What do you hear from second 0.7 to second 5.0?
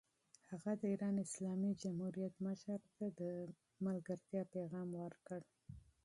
د ایران اسلامي جمهوریت مشر ته د دوستۍ پیغام